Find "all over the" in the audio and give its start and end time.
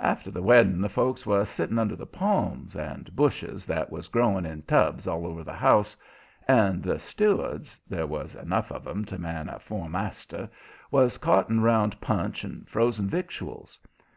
5.06-5.52